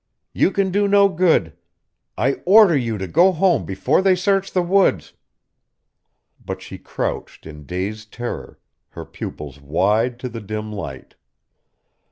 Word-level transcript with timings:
"You 0.33 0.49
can 0.49 0.71
do 0.71 0.87
no 0.87 1.07
good. 1.09 1.55
I 2.17 2.41
order 2.43 2.75
you 2.75 2.97
to 2.97 3.07
go 3.07 3.31
home 3.31 3.65
before 3.65 4.01
they 4.01 4.15
search 4.15 4.51
the 4.51 4.63
woods." 4.63 5.13
But 6.43 6.59
she 6.59 6.79
crouched 6.79 7.45
in 7.45 7.67
dazed 7.67 8.11
terror, 8.11 8.57
her 8.89 9.05
pupils 9.05 9.61
wide 9.61 10.17
to 10.21 10.27
the 10.27 10.41
dim 10.41 10.73
light. 10.73 11.13